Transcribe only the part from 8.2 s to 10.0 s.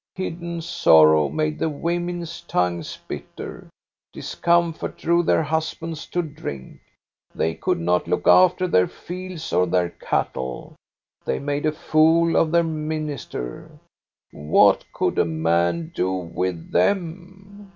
after their fields or their